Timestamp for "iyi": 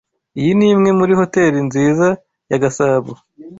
0.39-0.51